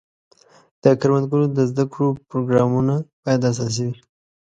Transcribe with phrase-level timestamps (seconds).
[0.83, 3.97] د کروندګرو د زده کړو پروګرامونه باید اساسي وي.